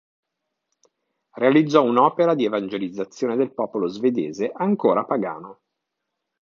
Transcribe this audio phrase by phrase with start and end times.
[1.33, 5.59] Realizzò un'opera di evangelizzazione del popolo svedese ancora pagano.